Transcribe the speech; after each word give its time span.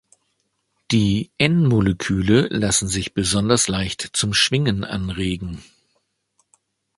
Die 0.89 1.29
N-Moleküle 1.37 2.47
lassen 2.49 2.87
sich 2.87 3.13
besonders 3.13 3.67
leicht 3.67 4.01
zum 4.13 4.33
Schwingen 4.33 4.83
anregen. 4.83 5.63